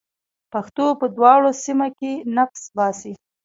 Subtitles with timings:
[0.51, 3.13] پښتو په دواړو سیمه کې نفس باسي.